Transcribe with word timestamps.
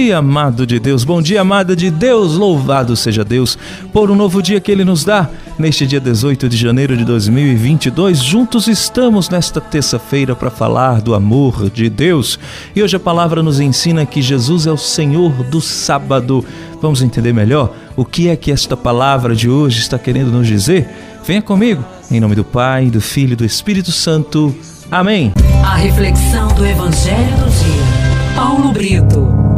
dia, 0.00 0.18
amado 0.18 0.64
de 0.64 0.78
Deus. 0.78 1.02
Bom 1.02 1.20
dia, 1.20 1.40
amada 1.40 1.74
de 1.74 1.90
Deus. 1.90 2.36
Louvado 2.36 2.94
seja 2.94 3.24
Deus 3.24 3.58
por 3.92 4.12
um 4.12 4.14
novo 4.14 4.40
dia 4.40 4.60
que 4.60 4.70
Ele 4.70 4.84
nos 4.84 5.04
dá. 5.04 5.28
Neste 5.58 5.88
dia 5.88 5.98
18 5.98 6.48
de 6.48 6.56
janeiro 6.56 6.96
de 6.96 7.04
2022, 7.04 8.22
juntos 8.22 8.68
estamos 8.68 9.28
nesta 9.28 9.60
terça-feira 9.60 10.36
para 10.36 10.50
falar 10.50 11.00
do 11.00 11.16
amor 11.16 11.68
de 11.68 11.90
Deus. 11.90 12.38
E 12.76 12.82
hoje 12.82 12.94
a 12.94 13.00
palavra 13.00 13.42
nos 13.42 13.58
ensina 13.58 14.06
que 14.06 14.22
Jesus 14.22 14.68
é 14.68 14.70
o 14.70 14.76
Senhor 14.76 15.32
do 15.44 15.60
sábado. 15.60 16.44
Vamos 16.80 17.02
entender 17.02 17.32
melhor 17.32 17.74
o 17.96 18.04
que 18.04 18.28
é 18.28 18.36
que 18.36 18.52
esta 18.52 18.76
palavra 18.76 19.34
de 19.34 19.50
hoje 19.50 19.80
está 19.80 19.98
querendo 19.98 20.30
nos 20.30 20.46
dizer? 20.46 20.88
Venha 21.26 21.42
comigo, 21.42 21.84
em 22.08 22.20
nome 22.20 22.36
do 22.36 22.44
Pai, 22.44 22.86
do 22.88 23.00
Filho 23.00 23.32
e 23.32 23.36
do 23.36 23.44
Espírito 23.44 23.90
Santo. 23.90 24.54
Amém. 24.92 25.32
A 25.64 25.74
reflexão 25.74 26.46
do 26.54 26.64
Evangelho 26.64 27.36
do 27.36 27.50
Dia. 27.50 28.36
Paulo 28.36 28.70
Brito. 28.70 29.57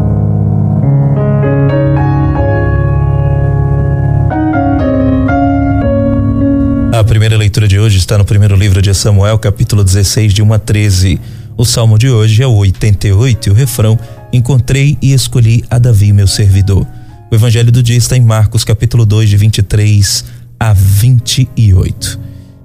Primeira 7.10 7.36
leitura 7.36 7.66
de 7.66 7.76
hoje 7.76 7.98
está 7.98 8.16
no 8.16 8.24
primeiro 8.24 8.54
livro 8.54 8.80
de 8.80 8.94
Samuel, 8.94 9.36
capítulo 9.36 9.82
16, 9.82 10.32
de 10.32 10.42
1 10.42 10.52
a 10.52 10.58
13. 10.60 11.20
O 11.56 11.64
salmo 11.64 11.98
de 11.98 12.08
hoje 12.08 12.40
é 12.40 12.46
o 12.46 12.54
88 12.54 13.48
e 13.48 13.50
o 13.50 13.52
refrão: 13.52 13.98
Encontrei 14.32 14.96
e 15.02 15.12
escolhi 15.12 15.64
a 15.68 15.76
Davi, 15.76 16.12
meu 16.12 16.28
servidor. 16.28 16.86
O 17.28 17.34
evangelho 17.34 17.72
do 17.72 17.82
dia 17.82 17.96
está 17.96 18.16
em 18.16 18.20
Marcos, 18.20 18.62
capítulo 18.62 19.04
2, 19.04 19.28
de 19.28 19.36
23 19.36 20.24
a 20.60 20.72
28. 20.72 22.20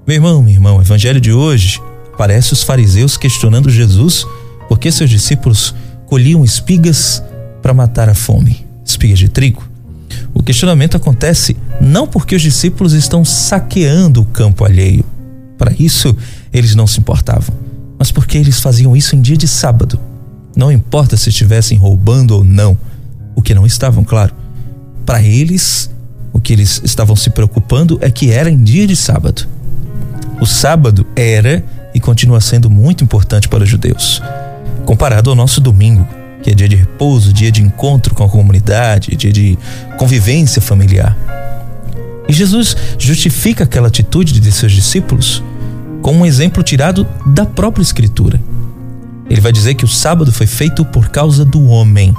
Meu 0.06 0.14
irmão, 0.14 0.40
meu 0.40 0.54
irmão, 0.54 0.76
o 0.76 0.80
evangelho 0.80 1.20
de 1.20 1.32
hoje 1.32 1.82
parece 2.16 2.52
os 2.52 2.62
fariseus 2.62 3.16
questionando 3.16 3.68
Jesus 3.68 4.24
porque 4.68 4.92
seus 4.92 5.10
discípulos 5.10 5.74
colhiam 6.06 6.44
espigas 6.44 7.20
para 7.60 7.74
matar 7.74 8.08
a 8.08 8.14
fome, 8.14 8.64
espigas 8.84 9.18
de 9.18 9.28
trigo. 9.28 9.75
O 10.34 10.42
questionamento 10.42 10.96
acontece 10.96 11.56
não 11.80 12.06
porque 12.06 12.34
os 12.34 12.42
discípulos 12.42 12.92
estão 12.92 13.24
saqueando 13.24 14.22
o 14.22 14.26
campo 14.26 14.64
alheio. 14.64 15.04
Para 15.58 15.72
isso, 15.78 16.14
eles 16.52 16.74
não 16.74 16.86
se 16.86 17.00
importavam, 17.00 17.54
mas 17.98 18.10
porque 18.10 18.36
eles 18.36 18.60
faziam 18.60 18.96
isso 18.96 19.16
em 19.16 19.20
dia 19.20 19.36
de 19.36 19.48
sábado. 19.48 19.98
Não 20.56 20.70
importa 20.70 21.16
se 21.16 21.28
estivessem 21.28 21.78
roubando 21.78 22.36
ou 22.36 22.44
não, 22.44 22.78
o 23.34 23.42
que 23.42 23.54
não 23.54 23.66
estavam, 23.66 24.04
claro. 24.04 24.34
Para 25.04 25.22
eles, 25.22 25.90
o 26.32 26.40
que 26.40 26.52
eles 26.52 26.80
estavam 26.84 27.16
se 27.16 27.30
preocupando 27.30 27.98
é 28.00 28.10
que 28.10 28.30
era 28.30 28.50
em 28.50 28.62
dia 28.62 28.86
de 28.86 28.96
sábado. 28.96 29.46
O 30.40 30.46
sábado 30.46 31.06
era 31.16 31.64
e 31.94 32.00
continua 32.00 32.40
sendo 32.40 32.68
muito 32.68 33.02
importante 33.02 33.48
para 33.48 33.64
os 33.64 33.68
judeus, 33.68 34.20
comparado 34.84 35.30
ao 35.30 35.36
nosso 35.36 35.60
domingo, 35.60 36.06
que 36.46 36.52
é 36.52 36.54
dia 36.54 36.68
de 36.68 36.76
repouso, 36.76 37.32
dia 37.32 37.50
de 37.50 37.60
encontro 37.60 38.14
com 38.14 38.22
a 38.22 38.28
comunidade, 38.28 39.16
dia 39.16 39.32
de 39.32 39.58
convivência 39.98 40.62
familiar. 40.62 41.18
E 42.28 42.32
Jesus 42.32 42.76
justifica 42.96 43.64
aquela 43.64 43.88
atitude 43.88 44.38
de 44.38 44.52
seus 44.52 44.70
discípulos 44.70 45.42
com 46.00 46.12
um 46.12 46.24
exemplo 46.24 46.62
tirado 46.62 47.04
da 47.26 47.44
própria 47.44 47.82
Escritura. 47.82 48.40
Ele 49.28 49.40
vai 49.40 49.50
dizer 49.50 49.74
que 49.74 49.84
o 49.84 49.88
sábado 49.88 50.30
foi 50.30 50.46
feito 50.46 50.84
por 50.84 51.08
causa 51.08 51.44
do 51.44 51.66
homem. 51.66 52.14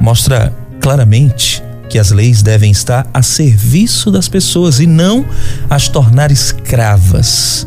Mostra 0.00 0.56
claramente 0.80 1.60
que 1.90 1.98
as 1.98 2.12
leis 2.12 2.40
devem 2.40 2.70
estar 2.70 3.04
a 3.12 3.20
serviço 3.20 4.12
das 4.12 4.28
pessoas 4.28 4.78
e 4.78 4.86
não 4.86 5.26
as 5.68 5.88
tornar 5.88 6.30
escravas. 6.30 7.66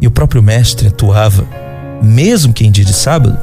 E 0.00 0.06
o 0.06 0.10
próprio 0.12 0.40
mestre 0.40 0.86
atuava, 0.86 1.44
mesmo 2.00 2.52
que 2.52 2.64
em 2.64 2.70
dia 2.70 2.84
de 2.84 2.92
sábado, 2.92 3.36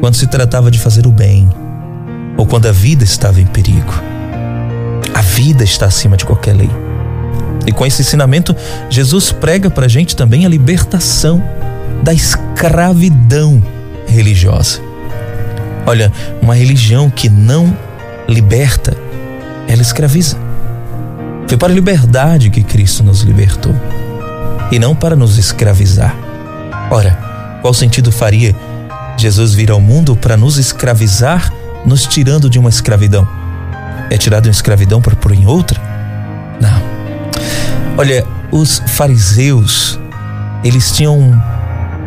quando 0.00 0.14
se 0.14 0.26
tratava 0.26 0.70
de 0.70 0.78
fazer 0.78 1.06
o 1.06 1.12
bem 1.12 1.48
ou 2.36 2.46
quando 2.46 2.66
a 2.66 2.72
vida 2.72 3.04
estava 3.04 3.40
em 3.40 3.46
perigo. 3.46 3.94
A 5.14 5.22
vida 5.22 5.64
está 5.64 5.86
acima 5.86 6.16
de 6.16 6.24
qualquer 6.24 6.54
lei. 6.54 6.70
E 7.66 7.72
com 7.72 7.84
esse 7.84 8.02
ensinamento, 8.02 8.54
Jesus 8.90 9.32
prega 9.32 9.70
para 9.70 9.86
a 9.86 9.88
gente 9.88 10.14
também 10.14 10.44
a 10.44 10.48
libertação 10.48 11.42
da 12.02 12.12
escravidão 12.12 13.62
religiosa. 14.06 14.80
Olha, 15.86 16.12
uma 16.42 16.54
religião 16.54 17.10
que 17.10 17.28
não 17.28 17.76
liberta, 18.28 18.96
ela 19.66 19.82
escraviza. 19.82 20.36
Foi 21.48 21.56
para 21.56 21.72
a 21.72 21.74
liberdade 21.74 22.50
que 22.50 22.62
Cristo 22.62 23.02
nos 23.02 23.22
libertou 23.22 23.74
e 24.70 24.78
não 24.78 24.94
para 24.94 25.16
nos 25.16 25.38
escravizar. 25.38 26.14
Ora, 26.90 27.18
qual 27.62 27.72
sentido 27.72 28.10
faria 28.12 28.54
Jesus 29.16 29.54
vir 29.54 29.70
ao 29.70 29.80
mundo 29.80 30.14
para 30.16 30.36
nos 30.36 30.58
escravizar, 30.58 31.52
nos 31.84 32.06
tirando 32.06 32.50
de 32.50 32.58
uma 32.58 32.68
escravidão? 32.68 33.26
É 34.10 34.16
tirado 34.16 34.44
de 34.44 34.48
uma 34.48 34.52
escravidão 34.52 35.00
para 35.00 35.16
pôr 35.16 35.32
em 35.32 35.46
outra? 35.46 35.80
Não. 36.60 36.82
Olha, 37.98 38.24
os 38.52 38.82
fariseus, 38.86 39.98
eles 40.62 40.92
tinham 40.92 41.42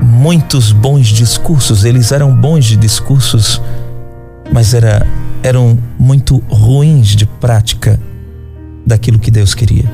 muitos 0.01 0.71
bons 0.71 1.07
discursos, 1.07 1.83
eles 1.83 2.11
eram 2.11 2.33
bons 2.33 2.65
de 2.65 2.75
discursos, 2.75 3.61
mas 4.51 4.73
era 4.73 5.05
eram 5.41 5.77
muito 5.97 6.43
ruins 6.49 7.07
de 7.15 7.25
prática 7.25 7.99
daquilo 8.85 9.19
que 9.19 9.31
Deus 9.31 9.53
queria. 9.55 9.85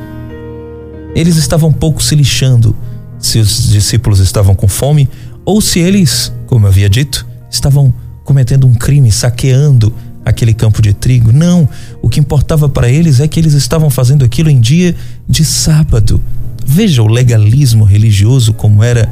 Eles 1.15 1.37
estavam 1.37 1.71
pouco 1.71 2.01
se 2.01 2.15
lixando 2.15 2.75
se 3.19 3.39
os 3.39 3.69
discípulos 3.69 4.19
estavam 4.19 4.55
com 4.55 4.67
fome 4.67 5.09
ou 5.45 5.61
se 5.61 5.79
eles, 5.79 6.33
como 6.47 6.65
eu 6.65 6.69
havia 6.69 6.89
dito, 6.89 7.25
estavam 7.49 7.93
cometendo 8.23 8.65
um 8.65 8.73
crime, 8.73 9.11
saqueando 9.11 9.93
aquele 10.25 10.53
campo 10.53 10.81
de 10.81 10.93
trigo. 10.93 11.31
Não, 11.31 11.69
o 12.01 12.09
que 12.09 12.19
importava 12.19 12.67
para 12.67 12.89
eles 12.89 13.19
é 13.19 13.27
que 13.27 13.39
eles 13.39 13.53
estavam 13.53 13.89
fazendo 13.89 14.25
aquilo 14.25 14.49
em 14.49 14.59
dia 14.59 14.95
de 15.29 15.45
sábado. 15.45 16.21
Veja 16.65 17.03
o 17.03 17.07
legalismo 17.07 17.83
religioso 17.83 18.51
como 18.51 18.83
era 18.83 19.07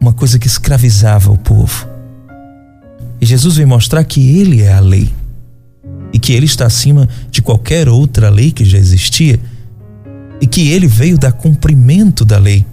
uma 0.00 0.12
coisa 0.12 0.38
que 0.38 0.48
escravizava 0.48 1.30
o 1.30 1.38
povo. 1.38 1.86
E 3.20 3.26
Jesus 3.26 3.56
vem 3.56 3.66
mostrar 3.66 4.02
que 4.04 4.38
ele 4.38 4.62
é 4.62 4.72
a 4.72 4.80
lei 4.80 5.12
e 6.12 6.18
que 6.18 6.32
ele 6.32 6.46
está 6.46 6.66
acima 6.66 7.08
de 7.30 7.40
qualquer 7.40 7.88
outra 7.88 8.28
lei 8.28 8.50
que 8.50 8.64
já 8.64 8.78
existia 8.78 9.38
e 10.40 10.46
que 10.46 10.70
ele 10.70 10.86
veio 10.86 11.18
dar 11.18 11.32
cumprimento 11.32 12.24
da 12.24 12.38
lei. 12.38 12.64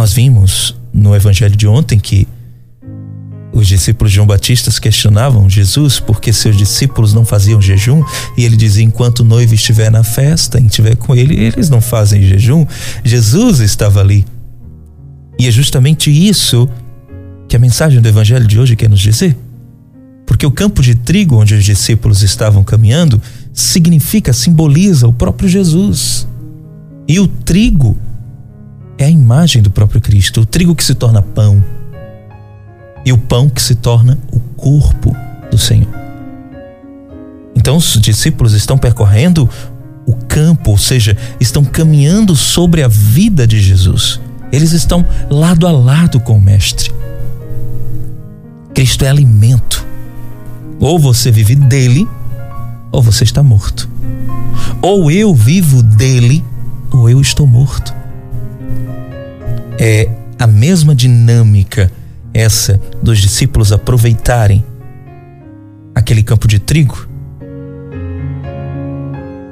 Nós 0.00 0.14
vimos 0.14 0.74
no 0.94 1.14
evangelho 1.14 1.54
de 1.54 1.66
ontem 1.66 1.98
que 1.98 2.26
os 3.52 3.68
discípulos 3.68 4.10
de 4.10 4.16
João 4.16 4.26
Batista 4.26 4.70
questionavam 4.80 5.46
Jesus 5.46 6.00
porque 6.00 6.32
seus 6.32 6.56
discípulos 6.56 7.12
não 7.12 7.22
faziam 7.22 7.60
jejum 7.60 8.02
e 8.34 8.46
ele 8.46 8.56
dizia: 8.56 8.82
enquanto 8.82 9.20
o 9.20 9.24
noivo 9.24 9.54
estiver 9.54 9.90
na 9.90 10.02
festa 10.02 10.58
e 10.58 10.64
estiver 10.64 10.96
com 10.96 11.14
ele, 11.14 11.38
eles 11.38 11.68
não 11.68 11.82
fazem 11.82 12.22
jejum. 12.22 12.66
Jesus 13.04 13.60
estava 13.60 14.00
ali. 14.00 14.24
E 15.38 15.46
é 15.46 15.50
justamente 15.50 16.10
isso 16.10 16.66
que 17.46 17.54
a 17.54 17.58
mensagem 17.58 18.00
do 18.00 18.08
evangelho 18.08 18.46
de 18.46 18.58
hoje 18.58 18.76
quer 18.76 18.88
nos 18.88 19.00
dizer. 19.00 19.36
Porque 20.24 20.46
o 20.46 20.50
campo 20.50 20.80
de 20.80 20.94
trigo 20.94 21.36
onde 21.36 21.52
os 21.54 21.62
discípulos 21.62 22.22
estavam 22.22 22.64
caminhando 22.64 23.20
significa, 23.52 24.32
simboliza 24.32 25.06
o 25.06 25.12
próprio 25.12 25.46
Jesus. 25.46 26.26
E 27.06 27.20
o 27.20 27.28
trigo 27.28 27.98
é 29.00 29.06
a 29.06 29.10
imagem 29.10 29.62
do 29.62 29.70
próprio 29.70 29.98
Cristo, 29.98 30.42
o 30.42 30.46
trigo 30.46 30.76
que 30.76 30.84
se 30.84 30.94
torna 30.94 31.22
pão 31.22 31.64
e 33.02 33.10
o 33.14 33.16
pão 33.16 33.48
que 33.48 33.62
se 33.62 33.74
torna 33.74 34.18
o 34.30 34.38
corpo 34.38 35.16
do 35.50 35.56
Senhor. 35.56 35.88
Então 37.56 37.78
os 37.78 37.98
discípulos 37.98 38.52
estão 38.52 38.76
percorrendo 38.76 39.48
o 40.06 40.14
campo, 40.14 40.72
ou 40.72 40.78
seja, 40.78 41.16
estão 41.40 41.64
caminhando 41.64 42.36
sobre 42.36 42.82
a 42.82 42.88
vida 42.88 43.46
de 43.46 43.58
Jesus. 43.58 44.20
Eles 44.52 44.72
estão 44.72 45.06
lado 45.30 45.66
a 45.66 45.72
lado 45.72 46.20
com 46.20 46.36
o 46.36 46.40
Mestre. 46.40 46.92
Cristo 48.74 49.06
é 49.06 49.08
alimento. 49.08 49.86
Ou 50.78 50.98
você 50.98 51.30
vive 51.30 51.54
dele, 51.54 52.06
ou 52.92 53.02
você 53.02 53.24
está 53.24 53.42
morto. 53.42 53.88
Ou 54.82 55.10
eu 55.10 55.34
vivo 55.34 55.82
dele, 55.82 56.44
ou 56.90 57.08
eu 57.08 57.20
estou 57.20 57.46
morto. 57.46 57.99
É 59.80 60.08
a 60.38 60.46
mesma 60.46 60.94
dinâmica 60.94 61.90
essa 62.34 62.78
dos 63.02 63.18
discípulos 63.18 63.72
aproveitarem 63.72 64.62
aquele 65.94 66.22
campo 66.22 66.46
de 66.46 66.58
trigo. 66.58 67.08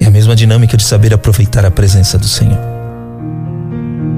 É 0.00 0.06
a 0.06 0.10
mesma 0.10 0.36
dinâmica 0.36 0.76
de 0.76 0.84
saber 0.84 1.14
aproveitar 1.14 1.64
a 1.64 1.70
presença 1.70 2.18
do 2.18 2.28
Senhor. 2.28 2.58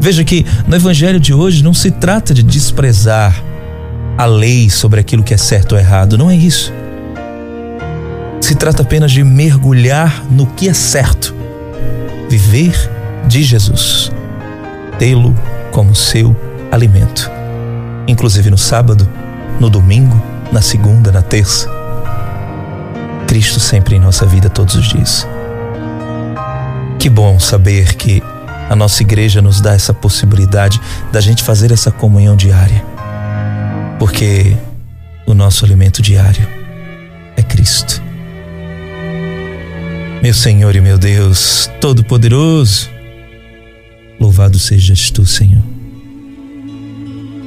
Veja 0.01 0.25
que 0.25 0.45
no 0.67 0.75
evangelho 0.75 1.21
de 1.21 1.33
hoje 1.33 1.63
não 1.63 1.73
se 1.73 1.93
trata 1.93 2.35
de 2.35 2.43
desprezar 2.43 3.41
a 4.19 4.27
lei 4.27 4.69
sobre 4.69 4.99
aquilo 4.99 5.23
que 5.23 5.33
é 5.33 5.37
certo 5.37 5.73
ou 5.73 5.79
errado, 5.79 6.19
não 6.19 6.29
é 6.29 6.35
isso 6.35 6.73
se 8.51 8.57
trata 8.57 8.83
apenas 8.83 9.13
de 9.13 9.23
mergulhar 9.23 10.25
no 10.29 10.45
que 10.45 10.69
é 10.69 10.75
certo, 10.75 11.33
viver 12.29 12.75
de 13.29 13.45
Jesus, 13.45 14.11
tê-lo 14.99 15.37
como 15.71 15.95
seu 15.95 16.37
alimento, 16.71 17.31
inclusive 18.07 18.51
no 18.51 18.59
sábado, 18.59 19.09
no 19.59 19.69
domingo, 19.71 20.21
na 20.53 20.61
segunda, 20.61 21.11
na 21.13 21.23
terça. 21.23 21.69
Cristo 23.27 23.61
sempre 23.61 23.97
em 23.97 24.01
nossa 24.01 24.27
vida 24.27 24.51
todos 24.51 24.75
os 24.75 24.89
dias. 24.89 25.27
Que 26.99 27.09
bom 27.09 27.39
saber 27.39 27.95
que 27.95 28.23
a 28.69 28.77
nossa 28.77 29.03
igreja 29.03 29.41
nos 29.41 29.61
dá 29.61 29.75
essa 29.75 29.95
possibilidade 29.95 30.81
da 31.11 31.21
gente 31.21 31.43
fazer 31.43 31.73
essa 31.73 31.91
comunhão 31.91 32.37
diária. 32.37 32.85
Porque 33.99 34.57
o 35.27 35.35
nosso 35.35 35.65
alimento 35.65 36.03
diário 36.03 36.47
é 37.37 37.43
Cristo. 37.43 38.03
Meu 40.23 40.35
Senhor 40.35 40.77
e 40.77 40.81
meu 40.81 40.99
Deus, 40.99 41.71
Todo-Poderoso, 41.81 42.91
louvado 44.21 44.59
sejas 44.59 45.11
tu, 45.11 45.25
Senhor, 45.25 45.63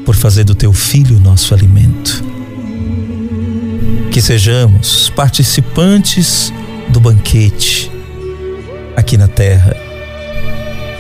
por 0.04 0.16
fazer 0.16 0.44
do 0.44 0.56
teu 0.56 0.74
filho 0.74 1.20
nosso 1.20 1.54
alimento. 1.54 2.24
Que 4.12 4.22
sejamos 4.22 5.10
participantes 5.10 6.52
do 6.90 7.00
banquete 7.00 7.92
aqui 8.96 9.18
na 9.18 9.28
terra, 9.28 9.76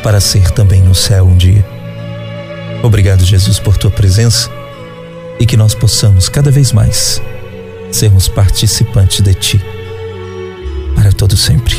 para 0.01 0.19
ser 0.19 0.51
também 0.51 0.81
no 0.81 0.93
céu 0.93 1.25
um 1.25 1.35
dia. 1.35 1.65
Obrigado, 2.83 3.23
Jesus, 3.23 3.59
por 3.59 3.77
tua 3.77 3.91
presença 3.91 4.49
e 5.39 5.45
que 5.45 5.57
nós 5.57 5.73
possamos 5.73 6.29
cada 6.29 6.51
vez 6.51 6.71
mais 6.71 7.21
sermos 7.91 8.27
participantes 8.27 9.21
de 9.21 9.33
ti 9.33 9.61
para 10.95 11.11
todo 11.11 11.37
sempre. 11.37 11.75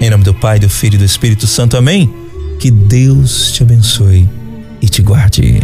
Em 0.00 0.10
nome 0.10 0.24
do 0.24 0.34
Pai, 0.34 0.58
do 0.58 0.68
Filho 0.68 0.96
e 0.96 0.98
do 0.98 1.04
Espírito 1.04 1.46
Santo. 1.46 1.76
Amém. 1.76 2.23
Que 2.58 2.70
Deus 2.70 3.52
te 3.52 3.62
abençoe 3.62 4.28
e 4.80 4.88
te 4.88 5.02
guarde. 5.02 5.60